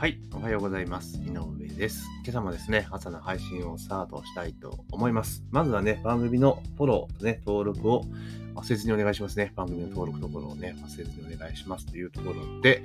[0.00, 1.18] はい、おはようございます。
[1.18, 2.06] 井上です。
[2.24, 5.44] 今朝もですね、朝の配信をスタートしたいと思います。
[5.50, 8.06] まずはね、番組のフォローとね、登録を
[8.60, 9.52] 忘れずにお願いしますね。
[9.56, 12.82] 番組の登録とフォローをね、忘れずにお願いしますというところで、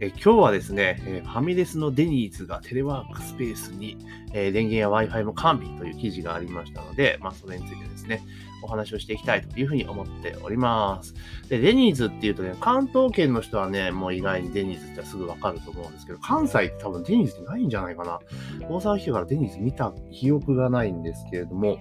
[0.00, 3.96] え今日はですね、えファミレスのデニーズがテレワークスペースに、
[4.32, 8.22] え電源や Wi-Fi も完備という記事がありましたので、まあ、それについてですね、
[8.62, 11.14] お話をしていきたいというふうに思っております。
[11.48, 18.20] で、デニーズっていうとね、関東圏の人はね、もう意外にデニーズってすぐわかると思うんですけど、関西って多分デニーズってないんじゃないかな。
[18.68, 21.78] 大阪来てからデニーズ見た記憶がないんですけれども、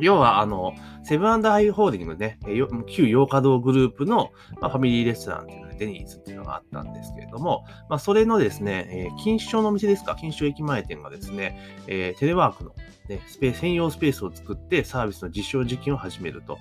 [0.00, 0.72] 要は、あの、
[1.02, 2.38] セブンアイ・ホールディングね、
[2.88, 4.30] 旧洋華堂グループの、
[4.60, 12.70] ファミリーレストランっていうので、デニーズっていうのがあったんですけれども、まあ、それのですね、えー、錦糸町のお店ですか、錦糸町駅前店がですね、えー、テレワークの
[13.08, 16.58] ね、スペース専用スペースを作ってサービスの実証実験を始めると。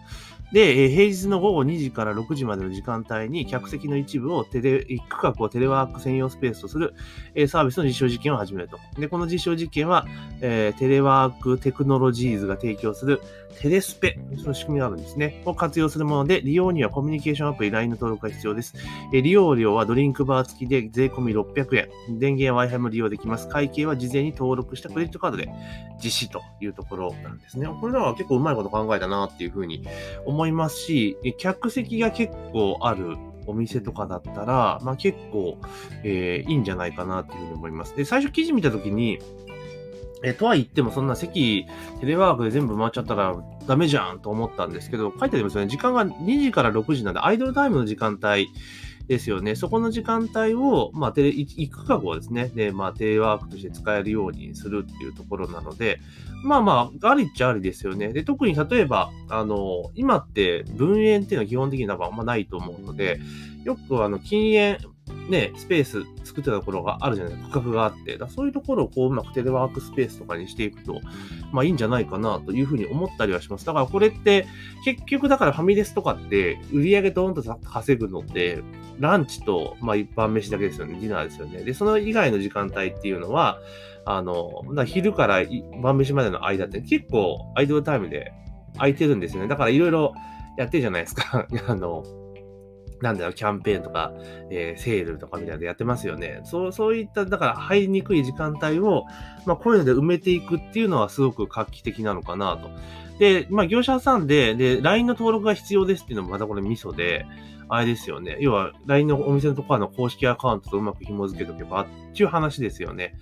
[0.53, 6.93] で、え平日の午後2時から6時までの時間帯に客席の一部をテレ、一区画をテレワーク専用スペースとする
[7.34, 8.79] えサービスの実証実験を始めると。
[8.99, 10.05] で、この実証実験は、
[10.41, 13.20] え、テレワークテクノロジーズが提供する
[13.60, 15.41] テレスペ、その仕組みがあるんですね。
[15.45, 18.76] を活用するもので、利用にはコミュニケーションアプリ LINE の登録が必要です。
[19.13, 22.20] え利用料はドリンクバー付きで税込み600円。
[22.20, 23.48] 電源 Wi-Fi も利用できます。
[23.48, 25.49] 会計は事前に登録したクレジットカードで
[26.04, 27.67] 実施というところなんですね。
[27.79, 29.85] これらは結構うまいこと考えたなっていうふうに
[30.26, 35.58] 思い思いますし、客席が結構あるお店とかだったら、まあ結構、
[36.04, 37.96] えー、いいんじゃないかなっていうふうに思います。
[37.96, 39.20] で、最初記事見たときに、
[40.26, 41.66] え、とは言ってもそんな席、
[42.00, 43.35] テレワークで全部回っちゃったら
[43.68, 45.68] ダメじゃんと思ったんですけど、書いてありますよね。
[45.68, 48.48] 時間が2時から6時なんで、アイドルタイムの時間帯
[49.07, 49.55] ですよね。
[49.55, 55.99] そこの時間帯を、まあ、テレ、一区画をですね、で、まあ、テレワークとして使えるようにするっていうところなので、
[56.43, 58.13] まあまあ、ありっちゃありですよね。
[58.13, 63.20] で、特に例えば、あの、今って分煙っていうのは基本的にはまあんまないと思うので、
[63.63, 64.93] よくあの、禁煙、
[65.29, 71.01] ね、スペース作ってたところがあるじゃないですか、区画があって、だそういうところをこううまくテレワークスペースとかにしていくと、
[71.51, 73.66] まあいいんじゃないかなというふうに思ったりはします。
[73.66, 74.47] だからこれって、
[74.85, 78.61] 結局だからファミレスとかって売り上げドーンと稼ぐのって、
[79.00, 81.63] ランチと、まあ一般飯だけですよね、ディナーですよね。
[81.63, 83.59] で、その以外の時間帯っていうのは、
[84.05, 85.41] あの、昼から
[85.81, 88.33] 晩飯までの間って結構アイドルタイムで
[88.75, 89.47] 空いてるんですよね。
[89.47, 90.13] だからいろいろ
[90.57, 91.47] やってるじゃないですか。
[91.67, 92.03] あの、
[93.03, 94.14] なんだろう、キャンペーンとか、
[94.50, 96.40] えー、セールとかみたいなのやってますよね。
[96.46, 99.03] そう、そういった、だから入りにくい時間帯を、
[99.46, 102.69] まあ、こういうので埋めていくっていうのはすごく画期的なのかなと。
[103.19, 107.25] で、まあ、業者さんで、で、LINE の登録が必要ですっていうのもまたこれミソで、
[107.68, 108.38] あれですよね。
[108.40, 113.16] 要は、LINE のお店のところの公式アカウントとうまく紐付けとけば、っていう話ですよね。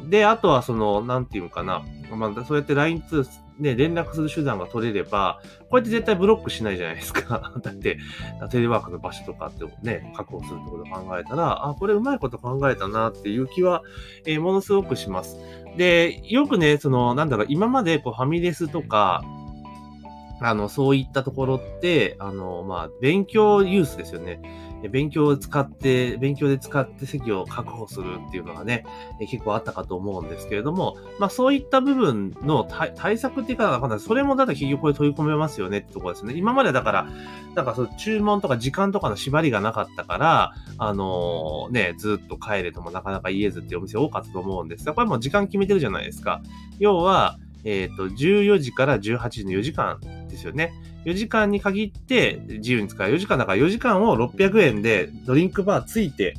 [0.00, 0.10] うん。
[0.10, 1.82] で、あとはその、なんていうのかな。
[2.10, 3.24] まあ、そうやって LINE 通、
[3.60, 7.52] ね、連絡する手段が取れれば、こうやって絶対ブロックしないじゃないですか。
[7.62, 7.98] だって、
[8.50, 13.82] テレワークの場所とかってね、確保するってことを考えたら、あ、これうまいこと考えたなっていう気は、
[14.26, 15.36] えー、ものすごくします。
[15.76, 19.22] で、よくね、その、なんだろう、今までこうファミレスとか、
[20.42, 24.40] あの、そういったところって、あの、まあ、勉強ユースですよね。
[24.88, 28.84] 勉強を使って、勉強で使って席を確保するっていうのがね、
[29.20, 36.34] 結構あったかと思うんですけれども、まあそういった部分の対策っていうか、それもだって結局これ取り込めますよねってところですね。
[36.34, 37.08] 今までだから、
[37.54, 46.42] なんかその注文とか時間とかの縛りがなかったから、あのー、ね、ずっと帰れともなかなか言えずっていうお店多かったと思うんですが、これもう時間決めてるじゃないですか。
[46.78, 50.72] 要は、えっ、ー、と、14時から18時の4時間ですよね。
[51.04, 53.08] 4時間に限って自由に使う。
[53.08, 56.34] 4時間だから4時間を600円でドリンクバーついて、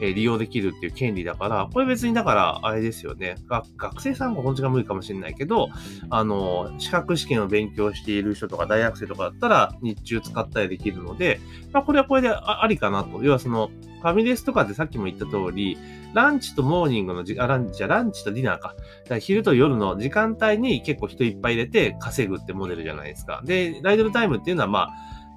[0.00, 3.36] え利用できるっていう権利だから、これ別にだから、あれですよね。
[3.76, 5.68] 学生さんはこの時間無理かもしれないけど、
[6.10, 11.40] あの、資格試験を勉強している人とか大学生とかだったら日中使ったりできるので、
[11.72, 13.22] まあ、これはこれでありかなと。
[13.22, 13.70] 要はその、
[14.02, 15.76] ファミレスとかでさっきも言った通り、
[16.14, 18.68] ランチとモーニングのじ、あ、ランチ、ランチとディナーか。
[18.68, 18.80] だか
[19.10, 23.35] ら昼と夜の時間帯に結構人いっぱい入れて稼ぐってモデルじゃないですか。
[23.44, 24.90] で、ライドルタイムっていうのはまあ、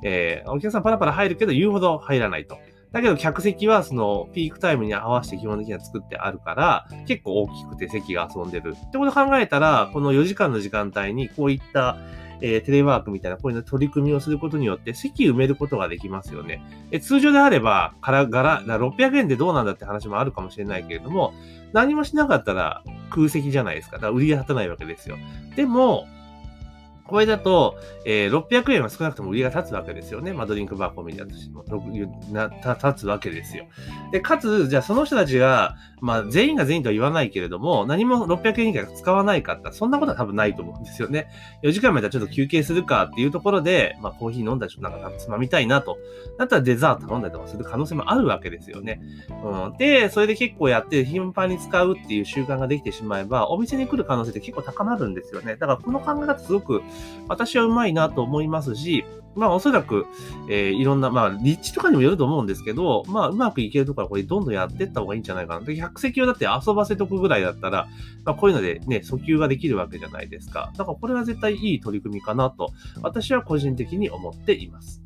[0.04, 2.58] えー、お客さんパラパラ入るけど言うほど入らないと。
[2.92, 8.76] だけど客席はそのピークタイムに合わせて基本的には作ってあるから、結構大きくて席が遊んでる。
[8.76, 11.98] ってことを考えたら、この4時間の時間帯にこういった、
[12.42, 16.64] えー、テレワークみたいなこういう取り組みをすることによって席埋めることができますよね。
[16.90, 21.34] え通常であれば、からがら、600円でどうなんだって話もあるかもしれないけれども、
[21.74, 22.82] 何もしなかったら
[23.12, 23.98] 空席じゃないですか。
[23.98, 25.18] だから売りが立たないわけですよ。
[25.56, 26.08] でも、
[27.10, 27.76] これだと、
[28.06, 30.34] えー、600円は少なくとも売りが立つわけですよね。
[30.34, 31.64] まあ、ドリンクバーコミだとしても、
[32.32, 33.66] な立つわけですよ。
[34.12, 41.28] で、かつ、じゃあその人たちが、まあ、全員が全員とは言わないけれども、何も600円以下使わないかった、そんなことは多分ないと思うんですよね。
[41.64, 45.98] 4時間まではちょっと休憩するかっていうところで、まあ、コーヒー飲んだり、ちょっとなんかつまみたいなと。
[46.38, 49.02] だったらデザート頼んだりとかする可能性もあるわけですよね。
[49.44, 49.78] うん。
[49.78, 55.56] で、それで結構やって、頻繁に使うっていう習慣ができてしまえば、お店に来る可能性って結構高まるんですよね。
[55.56, 56.82] だからこの考え方すごく
[57.28, 59.06] 私はうまいなと思いますし、
[59.36, 60.06] まあおそらく、
[60.50, 65.66] えー、いろんな、まあ立地とかにもよると思うんですけど、まあうまくいけるところはこれどんどんやっていった方がいいんじゃないかな。
[65.66, 67.88] で、100席をだって遊ばせとくぐらいだったら、
[68.26, 70.72] まあこういうのでね、訴求ができるわけじゃないですか。
[70.76, 75.02] だからこれは絶対いい取り組みかなと、私は個人的に思っています。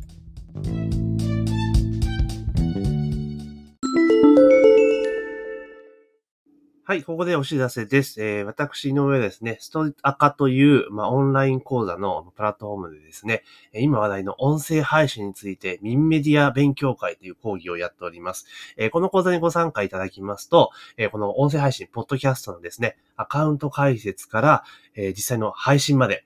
[6.86, 8.22] はい、ここでお知らせです。
[8.22, 18.48] えー、私の上ですね、ストアカという、まあ、オンライン講座のプラットフォームでですね、今話題の音声配信について、ミンメディア勉強会という講義をやっております。
[18.76, 24.64] えー、この講座にご参加いただきますと、えー、この音声配信、ポッドキャストのですね、アカウント解説から、
[24.96, 26.26] え実際の配信まで、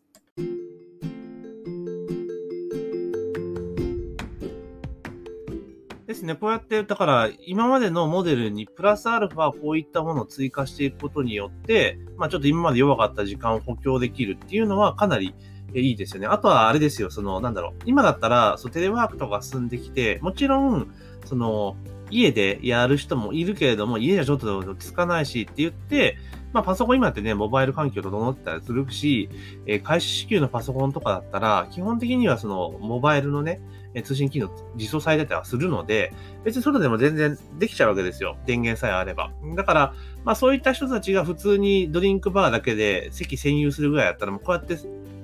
[6.11, 6.35] ですね。
[6.35, 15.33] こうやって、だから、今までのモデルにプラスアルファこういったものを追加していくことによって、まあちょっと今まで弱かった時間を補強できるっていうのはかなり
[15.73, 16.27] いいですよね。
[16.27, 17.73] あとはあれですよ、その、なんだろう。
[17.85, 20.91] 今だったら、そうテレワークとか進んできて、もちろん、
[21.25, 21.75] その、
[22.09, 26.17] 家でやる人もいるけれども、家じゃちょっと落ち着かないしって言って、
[26.53, 29.29] まあパソコン今ってね、モバイル環境整ってたりするし、
[29.65, 33.61] えー、開始支給のパソコンとかだったら、基本的にはその、モバイルのね、
[34.03, 36.13] 通信機能実装されてたりはするので、
[36.43, 38.37] 別に外でも全然できちゃうわけですよ。
[38.45, 39.31] 電源さえあれば。
[39.55, 39.93] だから、
[40.23, 44.77] まあそういった人たちが普通にドリンクバーだけで席占有するぐらいだったら、もうこうやって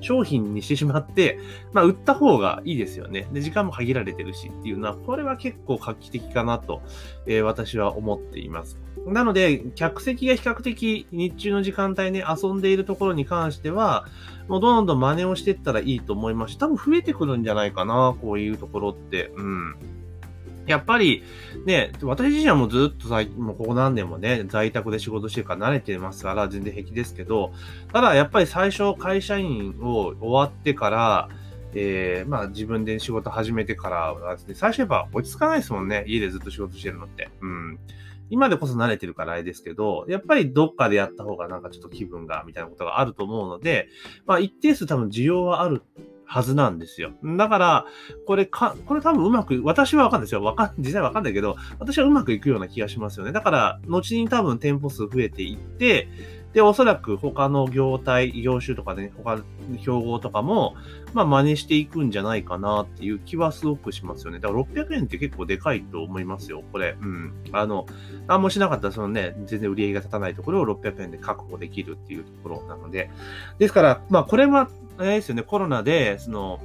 [0.08, 1.38] 商品にしてしまって、
[1.74, 3.28] まあ売った方がいいですよね。
[3.34, 6.82] で、時間も限られてるしっていうのは、これは結構画期的かなと、
[7.26, 8.80] えー、私は思っています。
[9.06, 14.06] なので、客席が比較的日中の時間帯ね、遊んでいるところに関しては、
[14.48, 19.32] もうどんどん真似をしていったらいいと思いますし、多分増えてくるんじゃないかな、こういうところって。
[19.36, 19.76] うん。
[20.68, 21.24] やっぱり、
[21.66, 27.52] ね、私自身はもうずっと在、もうここ何年もね、在宅で仕事してるから慣れてますから全然平気ですけど、
[27.92, 31.30] ただやっぱり最初会社員を終わってから、
[31.74, 36.04] えー、まあ自分で仕事始めてからはですね、最初やっぱ落ち着かないですもんね。
[36.08, 37.30] 家でずっと仕事してるのって。
[37.42, 37.80] うん。
[38.30, 43.88] 今でこそ慣れてるからあれですけど、やっぱりどっかでやった方がなんかちょっと気分が、みたいなことがあると思うので、
[44.26, 45.82] まあ一定数多分需要はある
[46.28, 47.12] はずなんですよ。
[47.38, 47.86] だから、
[48.26, 50.44] これか、これ多分うまく、私はわかんないですよ。
[50.44, 53.32] わかん、実際わかんないけど、私はうまくいくような気がしますよね。
[53.32, 56.10] だから、後に多分店舗数増えていって、
[56.54, 59.44] で、おそらく他の業態、業種とかね、他の
[59.84, 60.76] 競合とかも、
[61.14, 64.40] まあ真似していくんじゃないかなっていう気はすごくしますよね。
[64.40, 66.98] だから600円って結構でかいと思いますよ、これ。
[67.00, 67.34] うん。
[67.52, 67.86] あの、
[68.28, 73.12] 何もしなかったらそのね、全然売り上げが立たないところを600円で確保できるっていうところなので。
[73.60, 76.60] ですから、まあこれは、あれですよね、コロナで、その、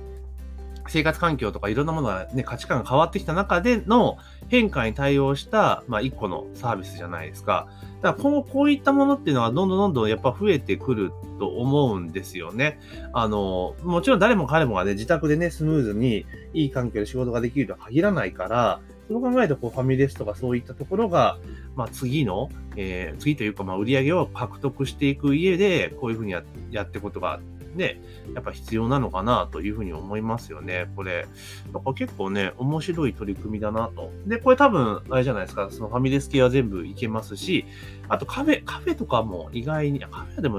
[0.88, 4.18] 生活環境とかいろんなものがね、価値観が変わってきた中での
[4.48, 7.68] 変化に対応した、まあ一個のサービスじゃないですか。
[8.00, 12.80] だから今後こういったものっていうのはどんどんどんどんやっぱ増えてくると思うんですよね。
[13.12, 21.38] あの、もちろん誰も彼もがね、自宅でね、スムーズにいい環境で仕事ができるとは限らないから、そう考えるとこうファミレスとかそういったところが、
[21.76, 27.40] まあ次の、えー、次というかまあ売り上げを獲得していく家で、こういうふうにややってことが
[27.74, 28.00] ね、
[28.34, 30.90] やっぱ必要なのかなというふうに思いますよね。
[30.96, 31.26] これ、
[31.72, 34.10] なんか結構ね、面白い取り組みだなと。
[34.26, 37.64] で、これ多分、あれじゃないですか、そのファミレス系は全部いけますし、
[38.08, 40.58] あとカフェ、カフェとかも意外に、カフェでも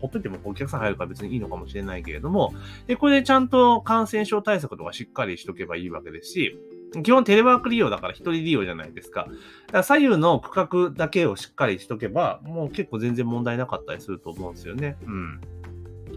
[0.00, 2.54] ほっといてもお客さん入るから別にいいのかもしれないけれども、
[2.86, 6.58] で、これでちゃんと感染症対策とかしっかりしとけばいいわけですし、
[7.02, 9.22] 基本テレワーク利用だから一人利用じゃないですか。
[9.22, 9.38] だか
[9.78, 14.96] ら左右の区画だけをしっかりしとけば、もう結構全然問題なかったりすると思うんですよね。
[15.06, 15.40] うん。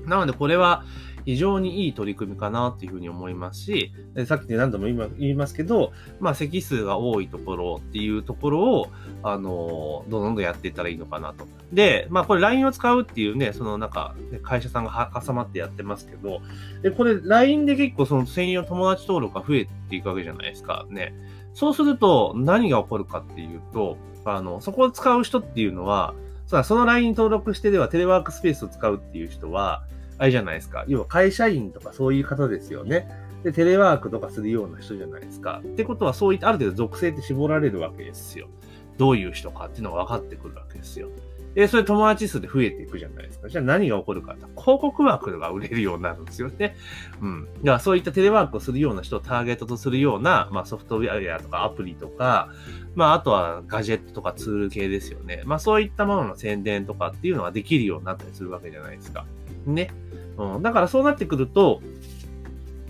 [0.08, 0.84] なのでこれは
[1.26, 3.92] 非常にいい取り組みかなっていうふうに思いますし、
[4.28, 4.86] さっき何度も
[5.18, 8.88] 言いますけど、まあ席数が多いところっていうところを、
[9.24, 11.48] あの、どんどんやっていったらいいのかなと。
[11.74, 16.42] で、まあこれ LINE を使うっていうね、そのなんか、会社さんが挟まってやってますけど、
[16.84, 20.86] で、これ LINE で結構その専用友達登録が増えていくわけじゃないですか。
[20.90, 21.14] ね。
[21.56, 26.14] そうすると何が起こるかっていうと、あの、そこを使う人っていうのは、
[26.46, 29.84] その LINE 登録してではテレワークスペースを使うっていう人は、
[30.18, 30.86] あれじゃないですか。
[30.88, 33.08] 要は会社員とかそういう方ですよね。
[33.44, 35.62] で、テレワークとかするような人じゃないですか。
[35.64, 38.48] ってことは、そういったある程度属性って絞られるわけですよ。
[38.98, 41.10] どういう人かっていうのが分かってくるわけですよ。
[41.56, 43.48] で、それ友達数で増えていくじゃないですか。
[43.48, 46.76] じゃあ何が起こるかって、広告枠が売れるようになるんですよね。
[47.22, 47.46] うん。
[47.46, 52.50] だからそういったテレワークをするような人をターゲットとするような、まあソフトウェアとかアプリとか、
[52.94, 55.44] まああとはガジェットとかツール系ですよね。
[55.46, 59.26] まあそういったものの宣伝とかっていうのができるようになったりするわけじゃないですか。
[59.66, 59.92] ね。
[60.38, 60.62] うん。
[60.62, 61.82] だからそうなってくると、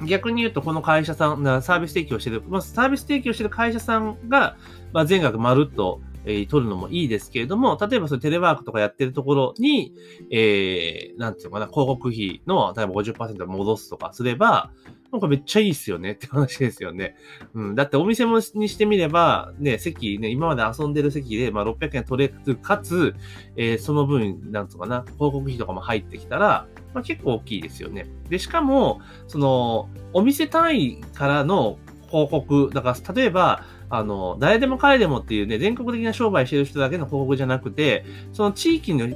[0.03, 4.57] 逆に言うと、この会社さん、サービス提供してる、まあ、サービス提供してる会社さんが、
[4.91, 9.93] まあ、全額まるっと、えー、取るのもいいですけれども、例えばそのテレワークとかやってるところに、
[10.31, 14.71] えー、なんていうのかな、広告費の、例えば50%戻すとかすれば、
[15.11, 17.15] なんかめっちゃいいっすよねって話ですよね。
[17.53, 17.75] うん。
[17.75, 23.15] だってお店もにしてみれば、ね、席ね、今まで遊んでる席で、まあ600円取れる、かつ、
[23.55, 28.07] えー、その分、なんつうかな、広告費とかも入ってきたら、まあ結構大きいですよね。
[28.29, 31.77] で、しかも、その、お店単位からの
[32.07, 39.07] 広告、だから例えば、あの、誰でも彼でもっていうね、全国的な商売してる人だけの広告じゃなくて、その地域の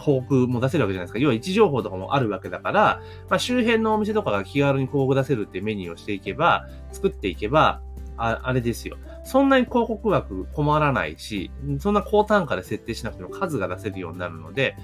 [0.00, 1.18] 広告も出せるわけじゃないですか。
[1.18, 7.80] 要は位置情報とかもあるわけだから、まあ、周辺のお店とかが気軽に広告出せるっていうメニューをしていけば、作っていけば、
[8.16, 8.98] ああれですよ。
[9.24, 14.76] そんなに広告枠困らないし、そんな高単価で設定しなくても数が出せるようになるので、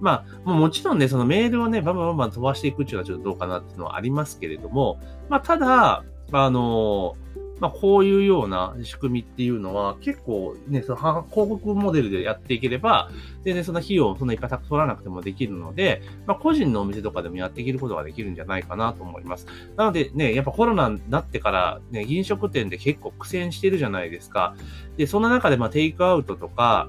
[0.00, 7.16] まあ、もちろんね、そのメールをね、バンバンバンバン飛ばしていくっていうのはちょっとどうかなっていうのはありますけれども、まあ、ただ、あの
[7.60, 13.10] まあ、こういうような仕組みっていうのは結構ね、その広告モデルでやっていければ、
[13.42, 19.46] 全然その費用をそんないっぱい取らなくてもできるので、まあ、個人のお店とかでもやっていけることができるんじゃないかなと思います。
[19.76, 24.54] なのでね、やっぱコロナになってからね、飲食店で結構苦戦してるじゃないですか。
[24.96, 26.88] で、そんな中でまあテイクアウトとか、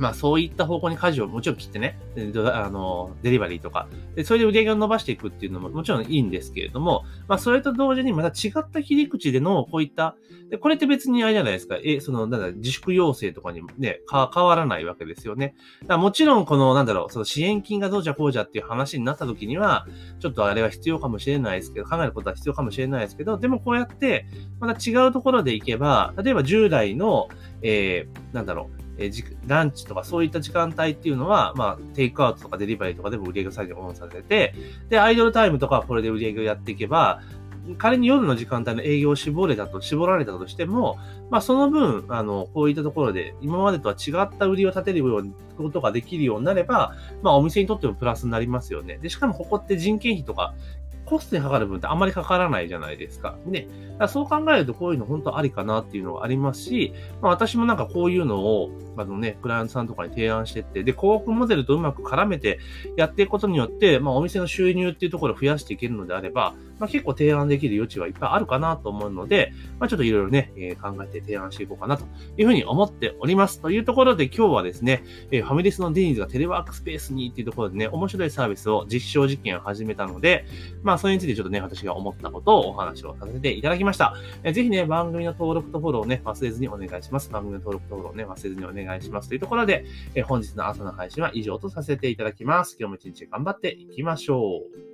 [0.00, 2.00] まあそういった方向に舵をもちろん切ってね、
[2.52, 10.16] あの、デリバリーとか、で、それで売り上げを伸ばしていくっていうのももちろんいいんですけれども、まあそれと同時にまた違った切り口でのこういった、
[10.48, 15.54] でこれって別にあれじゃないですか、え、その、なんだ、自粛要請とかにね、変わらないわけですよね。
[15.82, 19.86] だからもちろんこの、なんだろう、その支援金がどうじゃこうじゃっていう話になった時には、
[20.18, 24.26] ちょっとあれは必要かもしれないですけど、考えることは必要かもしれないですけど、でもこうやって、
[24.60, 27.28] また違うところで行けば、例えば従来の、
[27.62, 29.10] えー、なんだろう、え
[29.46, 34.54] ランチとかそういった時間帯っていうのは、まあ、テイクアウトとかデリバリーとかでも売り上げ作業をさせて、
[34.90, 37.22] で、アイドルタイムとかはこれで売り上げをやっていけば、
[37.78, 40.98] 仮に夜の時間帯の営業を絞れたと、絞られたとしても、
[41.30, 48.98] まあその分、あの、こういったところで、今までとは違った売りを立てるように、ことができるようになれば、まあお店にとってもプラスになりますよね。
[48.98, 50.54] で、しかもここって人件費とか
[51.10, 53.36] コストにかかる分ってあんまりかからないじゃないですか。
[53.44, 53.66] ね。
[53.98, 62.60] だそう考えるとこういうの本当ありかなっていうのがありますし、まあ私もなんかこういうのを、あのね、クライアントさんとかに提案してって、で、広告モデルとうまく絡めて
[62.96, 72.04] やっていくことによって、まあお店の収入っていうところを増やしていけるのであれば、まあ結構提案できる余地はいっぱいあるかなと思うので、まあちょっといろいろね、えー、考えて提案していこうかなと
[72.36, 73.60] いうふうに思っております。
[73.60, 80.46] というところで今日はですね、えー、ファミレスのデニーズがテレワークスペースにっていうところでね、面白いサービスを実証実験を始めたので、
[80.82, 84.14] まあそれについてちょっとね、私が思ったことをお話をさせていただきました。
[84.42, 87.30] えー、ぜひね、番組の登録とフォローをね、忘れずにお願いします。
[87.30, 89.28] 番組の登録とフォローをね、忘れずにお願いします。
[89.28, 89.84] というところで、
[90.14, 92.76] えー、本日の朝の配信は以上とさせていただきます。
[92.78, 94.89] 今日も一日頑張っていきましょう。